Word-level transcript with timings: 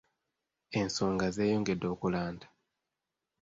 Ensonga 0.79 1.27
zeeyongedde 1.35 1.87
okulanda. 1.93 2.47